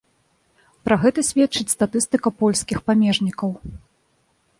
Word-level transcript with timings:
Пра 0.87 0.95
гэта 1.03 1.19
сведчыць 1.27 1.73
статыстыка 1.75 2.31
польскіх 2.39 2.81
памежнікаў. 2.89 3.49